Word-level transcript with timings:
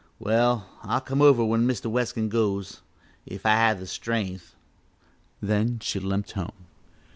Well, 0.17 0.67
I'll 0.81 0.99
come 0.99 1.21
over 1.21 1.45
when 1.45 1.67
Mr. 1.67 1.85
Weskin 1.85 2.27
goes 2.29 2.81
if 3.27 3.45
I 3.45 3.51
have 3.57 3.87
strength." 3.87 4.55
Then 5.43 5.77
she 5.79 5.99
limped 5.99 6.31
home. 6.31 6.65